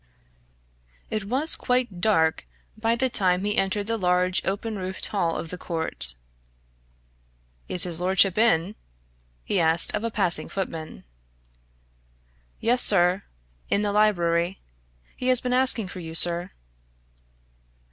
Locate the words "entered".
3.55-3.85